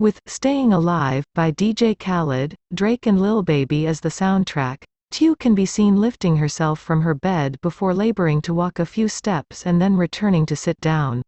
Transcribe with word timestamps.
With 0.00 0.18
Staying 0.24 0.72
Alive 0.72 1.26
by 1.34 1.52
DJ 1.52 1.94
Khaled, 1.94 2.56
Drake 2.72 3.06
and 3.06 3.20
Lil 3.20 3.42
Baby 3.42 3.86
as 3.86 4.00
the 4.00 4.08
soundtrack, 4.08 4.82
Tew 5.10 5.36
can 5.36 5.54
be 5.54 5.66
seen 5.66 6.00
lifting 6.00 6.38
herself 6.38 6.80
from 6.80 7.02
her 7.02 7.12
bed 7.12 7.60
before 7.60 7.92
laboring 7.92 8.40
to 8.40 8.54
walk 8.54 8.78
a 8.78 8.86
few 8.86 9.08
steps 9.08 9.66
and 9.66 9.78
then 9.78 9.98
returning 9.98 10.46
to 10.46 10.56
sit 10.56 10.80
down. 10.80 11.20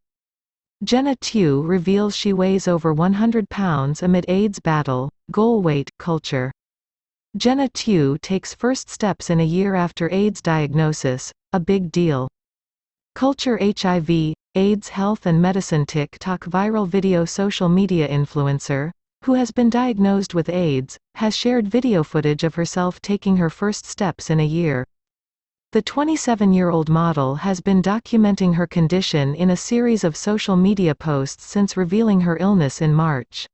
Gena 0.83 1.17
Tew 1.17 1.61
reveals 1.61 2.17
she 2.17 2.33
weighs 2.33 2.67
over 2.67 2.95
100 2.95 3.51
pounds 3.51 4.03
amid 4.03 4.25
AIDS 4.27 4.59
battle, 4.59 5.11
goal 5.31 5.61
weight, 5.61 5.91
culture. 5.99 6.51
Gena 7.37 7.69
Tew 7.69 8.17
takes 8.23 8.55
first 8.55 8.89
steps 8.89 9.29
in 9.29 9.39
a 9.39 9.45
year 9.45 9.75
after 9.75 10.11
AIDS 10.11 10.41
diagnosis, 10.41 11.31
a 11.53 11.61
big 11.61 11.93
deal. 11.93 12.27
Culture 13.15 13.59
HIV, 13.61 14.33
AIDS 14.55 14.91
health 14.91 15.25
and 15.25 15.41
medicine 15.41 15.87
TikTok 15.87 16.45
viral 16.45 16.87
video 16.87 17.25
social 17.25 17.71
media 17.71 18.07
influencer, 18.07 18.91
who 19.25 19.33
has 19.33 19.51
been 19.51 19.71
diagnosed 19.71 20.35
with 20.35 20.51
AIDS, 20.51 20.99
has 21.15 21.35
shared 21.35 21.67
video 21.67 22.03
footage 22.03 22.45
of 22.45 22.55
herself 22.55 23.01
taking 23.01 23.39
her 23.39 23.49
first 23.49 23.87
steps 23.87 24.29
in 24.29 24.41
a 24.41 24.45
year. 24.45 24.85
The 25.71 25.83
27-year-old 25.83 26.91
model 26.91 27.37
has 27.37 27.63
been 27.63 27.81
documenting 27.81 28.55
her 28.55 28.67
condition 28.67 29.35
in 29.35 29.49
a 29.49 29.57
series 29.57 30.05
of 30.05 30.19
social 30.19 30.55
media 30.55 30.95
posts 30.95 31.47
since 31.47 31.79
revealing 31.79 32.21
her 32.21 32.37
illness 32.37 32.83
in 32.83 32.93
March. 32.93 33.47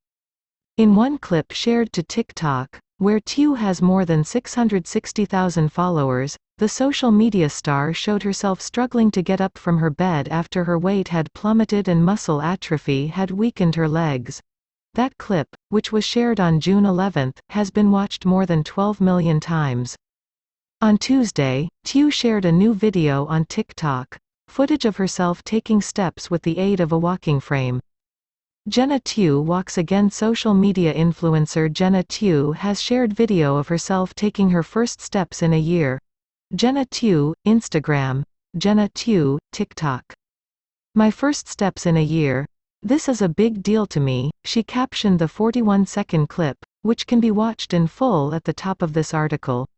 In 0.79 0.97
one 0.97 1.17
clip 1.17 1.53
shared 1.53 1.93
to 1.93 2.03
TikTok, 2.03 2.77
where 2.97 3.21
Tew 3.21 3.55
has 3.55 3.81
more 3.81 4.05
than 4.05 4.25
660,000 4.25 5.69
followers, 5.73 6.37
the 6.59 6.69
social 6.69 7.13
media 7.13 7.49
star 7.49 7.95
showed 7.95 8.25
herself 8.25 8.61
struggling 8.61 9.13
to 9.13 9.23
get 9.23 9.41
up 9.41 9.57
from 9.57 9.79
her 9.79 9.91
bed 9.91 10.27
after 10.27 10.65
her 10.65 10.77
weight 10.77 11.07
had 11.07 11.33
plummeted 11.33 11.87
and 11.87 12.05
muscle 12.05 12.43
atrophy 12.43 13.07
had 13.07 13.31
weakened 13.31 13.77
her 13.77 13.89
legs. 13.89 14.41
That 14.95 15.17
clip, 15.19 15.47
which 15.69 15.93
was 15.93 16.05
shared 16.05 16.41
on 16.41 16.59
June 16.59 16.85
11, 16.85 17.35
has 17.51 17.71
been 17.71 17.93
watched 17.93 18.27
more 18.27 18.45
than 18.45 18.65
12 18.65 19.01
million 19.01 19.39
times. 19.39 19.95
On 20.81 20.99
Tuesday, 20.99 21.69
Tew 21.85 22.11
shared 22.11 22.45
a 22.45 22.51
new 22.51 22.75
video 22.75 23.25
on 23.27 23.45
TikTok, 23.45 24.19
footage 24.49 24.85
of 24.85 24.97
herself 24.97 25.45
taking 25.45 25.81
steps 25.81 26.29
with 26.29 26.43
the 26.43 26.59
aid 26.59 26.81
of 26.81 26.91
a 26.91 26.99
walking 26.99 27.39
frame. 27.39 27.79
Gena 28.67 28.99
Tew 28.99 29.41
walks 29.41 29.79
again 29.79 30.11
Social 30.11 30.55
media 30.55 30.93
influencer 30.93 31.73
Gena 31.73 32.03
Tew 32.03 32.51
has 32.51 32.83
shared 32.83 33.13
video 33.13 33.57
of 33.57 33.69
herself 33.69 34.13
taking 34.17 34.51
her 34.51 34.65
first 34.65 35.01
steps 35.01 35.41
in 35.41 35.53
a 35.53 35.61
year. 35.61 36.01
Gena 36.55 36.87
Tew, 36.87 37.35
Instagram. 37.47 38.23
Gena 38.57 38.89
Tew, 38.95 39.39
TikTok. 39.53 40.03
My 40.95 41.11
first 41.11 41.47
steps 41.47 41.85
in 41.85 41.99
a 41.99 42.03
year. 42.03 42.47
This 42.83 43.07
is 43.07 43.21
a 43.21 43.29
big 43.29 43.63
deal 43.63 43.85
to 43.89 44.01
me, 44.01 44.31
she 44.47 44.63
captioned 44.63 45.19
the 45.19 45.27
41-second 45.27 46.29
clip, 46.29 46.57
which 46.81 47.07
can 47.07 47.21
be 47.21 47.31
watched 47.31 47.75
in 47.75 47.87
full 47.87 48.35
at 48.35 48.45
the 48.45 48.55
top 48.55 48.81
of 48.81 48.95
this 48.95 49.13
article. 49.13 49.69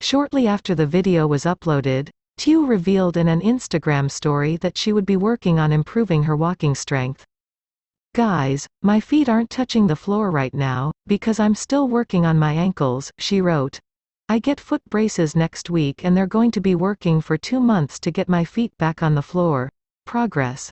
Shortly 0.00 0.46
after 0.46 0.76
the 0.76 0.86
video 0.86 1.26
was 1.26 1.46
uploaded, 1.46 2.10
Tew 2.36 2.64
revealed 2.64 3.16
in 3.16 3.26
an 3.26 3.40
Instagram 3.40 4.08
story 4.08 4.56
that 4.58 4.78
she 4.78 4.92
would 4.92 5.06
be 5.06 5.16
working 5.16 5.58
on 5.58 5.72
improving 5.72 6.22
her 6.22 6.36
walking 6.36 6.76
strength. 6.76 7.24
Guys, 8.14 8.68
my 8.82 9.00
feet 9.00 9.28
aren't 9.28 9.50
touching 9.50 9.88
the 9.88 9.96
floor 9.96 10.30
right 10.30 10.54
now, 10.54 10.92
because 11.08 11.40
I'm 11.40 11.56
still 11.56 11.88
working 11.88 12.24
on 12.24 12.38
my 12.38 12.52
ankles, 12.52 13.10
she 13.18 13.40
wrote. 13.40 13.80
I 14.30 14.38
get 14.38 14.60
foot 14.60 14.82
braces 14.90 15.34
next 15.34 15.70
week 15.70 16.04
and 16.04 16.14
they're 16.14 16.26
going 16.26 16.50
to 16.50 16.60
be 16.60 16.74
working 16.74 17.22
for 17.22 17.38
two 17.38 17.60
months 17.60 17.98
to 18.00 18.10
get 18.10 18.28
my 18.28 18.44
feet 18.44 18.76
back 18.76 19.02
on 19.02 19.14
the 19.14 19.22
floor. 19.22 19.70
Progress. 20.04 20.70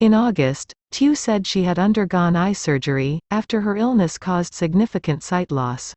In 0.00 0.14
August, 0.14 0.72
Tew 0.90 1.14
said 1.14 1.46
she 1.46 1.64
had 1.64 1.78
undergone 1.78 2.34
eye 2.34 2.54
surgery, 2.54 3.20
after 3.30 3.60
her 3.60 3.76
illness 3.76 4.16
caused 4.16 4.54
significant 4.54 5.22
sight 5.22 5.52
loss. 5.52 5.92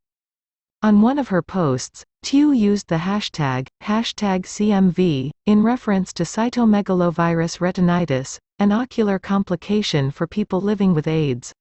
On 0.83 1.01
one 1.01 1.17
of 1.17 1.29
her 1.29 1.41
posts, 1.41 2.03
Tew 2.23 2.51
used 2.51 2.89
the 2.89 2.97
hashtag, 2.97 3.67
hashtag 3.81 4.43
CMV, 4.43 5.31
in 5.45 5.63
reference 5.63 6.11
to 6.11 6.23
cytomegalovirus 6.23 7.59
retinitis, 7.59 8.37
an 8.59 8.73
ocular 8.73 9.17
complication 9.17 10.11
for 10.11 10.27
people 10.27 10.59
living 10.59 10.93
with 10.93 11.07
AIDS. 11.07 11.53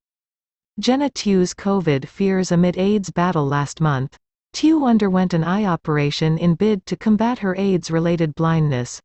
Gena 0.80 1.08
Tew's 1.08 1.54
COVID 1.54 2.08
fears 2.08 2.50
amid 2.50 2.76
AIDS 2.76 3.12
battle 3.12 3.46
last 3.46 3.80
month. 3.80 4.18
Tew 4.54 4.86
underwent 4.86 5.34
an 5.34 5.42
eye 5.42 5.64
operation 5.64 6.38
in 6.38 6.54
bid 6.54 6.86
to 6.86 6.96
combat 6.96 7.40
her 7.40 7.56
AIDS-related 7.56 8.36
blindness. 8.36 9.00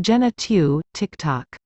Gena 0.00 0.30
Tew, 0.30 0.80
TikTok. 0.94 1.56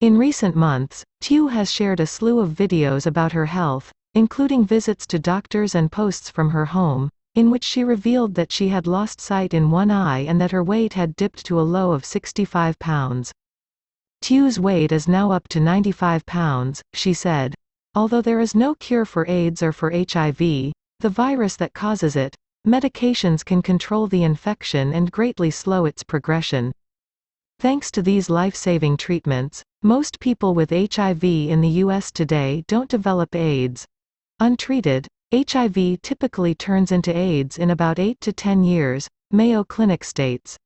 In 0.00 0.18
recent 0.18 0.56
months, 0.56 1.04
Tew 1.20 1.46
has 1.46 1.70
shared 1.70 2.00
a 2.00 2.06
slew 2.08 2.40
of 2.40 2.50
videos 2.50 3.06
about 3.06 3.30
her 3.30 3.46
health, 3.46 3.92
including 4.14 4.66
visits 4.66 5.06
to 5.06 5.20
doctors 5.20 5.76
and 5.76 5.92
posts 5.92 6.28
from 6.28 6.50
her 6.50 6.66
home, 6.66 7.08
in 7.36 7.52
which 7.52 7.62
she 7.62 7.84
revealed 7.84 8.34
that 8.34 8.50
she 8.50 8.68
had 8.68 8.88
lost 8.88 9.20
sight 9.20 9.54
in 9.54 9.70
one 9.70 9.92
eye 9.92 10.24
and 10.26 10.40
that 10.40 10.50
her 10.50 10.64
weight 10.64 10.94
had 10.94 11.14
dipped 11.14 11.46
to 11.46 11.60
a 11.60 11.62
low 11.62 11.92
of 11.92 12.04
65 12.04 12.80
pounds. 12.80 13.30
Tew's 14.22 14.58
weight 14.58 14.90
is 14.90 15.06
now 15.06 15.30
up 15.30 15.46
to 15.48 15.60
95 15.60 16.26
pounds, 16.26 16.82
she 16.94 17.14
said. 17.14 17.54
Although 17.94 18.22
there 18.22 18.40
is 18.40 18.56
no 18.56 18.74
cure 18.74 19.04
for 19.04 19.24
AIDS 19.28 19.62
or 19.62 19.70
for 19.70 19.92
HIV, 19.92 20.38
the 20.38 21.08
virus 21.08 21.54
that 21.56 21.72
causes 21.72 22.16
it, 22.16 22.34
medications 22.66 23.44
can 23.44 23.62
control 23.62 24.08
the 24.08 24.24
infection 24.24 24.92
and 24.92 25.12
greatly 25.12 25.50
slow 25.50 25.84
its 25.84 26.02
progression. 26.02 26.72
Thanks 27.60 27.90
to 27.92 28.02
these 28.02 28.28
life-saving 28.28 28.96
treatments, 28.96 29.62
most 29.82 30.18
people 30.18 30.52
with 30.54 30.70
HIV 30.70 31.22
in 31.22 31.60
the 31.60 31.78
U.S. 31.84 32.10
today 32.10 32.64
don't 32.66 32.90
develop 32.90 33.34
AIDS. 33.36 33.86
Untreated, 34.40 35.06
HIV 35.32 36.02
typically 36.02 36.54
turns 36.54 36.90
into 36.90 37.16
AIDS 37.16 37.58
in 37.58 37.70
about 37.70 37.98
8 37.98 38.20
to 38.20 38.32
10 38.32 38.64
years, 38.64 39.08
Mayo 39.30 39.62
Clinic 39.62 40.02
states. 40.02 40.56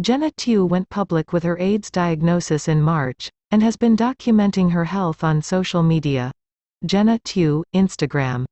Gena 0.00 0.30
Tew 0.30 0.64
went 0.64 0.88
public 0.88 1.32
with 1.32 1.42
her 1.42 1.58
AIDS 1.58 1.90
diagnosis 1.90 2.68
in 2.68 2.80
March, 2.80 3.28
and 3.50 3.62
has 3.62 3.76
been 3.76 3.96
documenting 3.96 4.70
her 4.70 4.84
health 4.84 5.24
on 5.24 5.42
social 5.42 5.82
media. 5.82 6.30
Gena 6.86 7.18
Tew, 7.24 7.64
Instagram 7.74 8.46